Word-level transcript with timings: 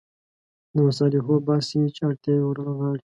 د 0.73 0.75
مصالحو 0.87 1.33
بحث 1.47 1.67
چې 1.95 2.01
اړتیاوې 2.09 2.51
رانغاړي. 2.57 2.99